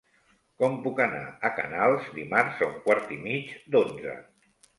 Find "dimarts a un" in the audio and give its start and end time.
2.15-2.81